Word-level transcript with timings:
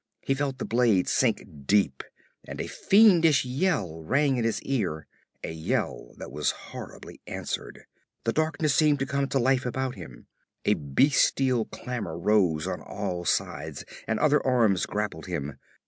He 0.21 0.33
felt 0.33 0.57
the 0.57 0.65
blade 0.65 1.07
sink 1.07 1.45
deep, 1.67 2.03
and 2.43 2.59
a 2.59 2.65
fiendish 2.65 3.45
yell 3.45 4.01
rang 4.01 4.35
in 4.37 4.43
his 4.43 4.59
ear, 4.63 5.05
a 5.43 5.51
yell 5.51 6.15
that 6.17 6.31
was 6.31 6.49
horribly 6.49 7.21
answered. 7.27 7.85
The 8.23 8.33
darkness 8.33 8.73
seemed 8.73 8.97
to 8.97 9.05
come 9.05 9.27
to 9.27 9.37
life 9.37 9.63
about 9.63 9.93
him. 9.93 10.25
A 10.65 10.73
bestial 10.73 11.65
clamor 11.65 12.17
rose 12.17 12.65
on 12.65 12.81
all 12.81 13.25
sides, 13.25 13.85
and 14.07 14.19
other 14.19 14.43
arms 14.43 14.87
grappled 14.87 15.27
him. 15.27 15.59